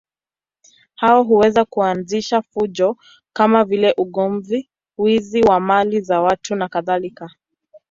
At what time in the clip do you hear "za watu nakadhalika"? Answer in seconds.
6.01-7.29